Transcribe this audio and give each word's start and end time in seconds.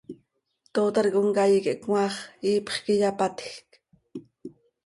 Tootar 0.73 1.07
comcaii 1.15 1.59
quih 1.65 1.79
cmaax 1.83 2.15
iipx 2.47 2.75
quih 2.83 2.99
iyapatjc. 3.01 3.69